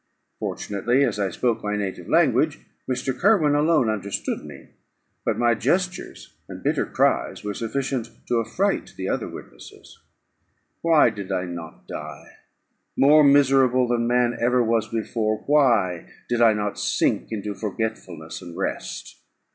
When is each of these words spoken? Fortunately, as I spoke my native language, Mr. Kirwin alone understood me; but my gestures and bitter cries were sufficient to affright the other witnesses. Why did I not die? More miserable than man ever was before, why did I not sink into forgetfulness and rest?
Fortunately, 0.39 1.03
as 1.05 1.19
I 1.19 1.29
spoke 1.29 1.63
my 1.63 1.75
native 1.77 2.09
language, 2.09 2.61
Mr. 2.89 3.15
Kirwin 3.15 3.53
alone 3.53 3.87
understood 3.87 4.43
me; 4.43 4.69
but 5.23 5.37
my 5.37 5.53
gestures 5.53 6.33
and 6.49 6.63
bitter 6.63 6.87
cries 6.87 7.43
were 7.43 7.53
sufficient 7.53 8.09
to 8.27 8.39
affright 8.41 8.93
the 8.97 9.07
other 9.07 9.27
witnesses. 9.29 9.99
Why 10.81 11.11
did 11.11 11.31
I 11.31 11.45
not 11.45 11.87
die? 11.87 12.31
More 12.97 13.23
miserable 13.23 13.87
than 13.87 14.07
man 14.07 14.35
ever 14.39 14.63
was 14.63 14.89
before, 14.89 15.43
why 15.45 16.09
did 16.27 16.41
I 16.41 16.53
not 16.53 16.79
sink 16.79 17.31
into 17.31 17.53
forgetfulness 17.53 18.41
and 18.41 18.57
rest? 18.57 19.19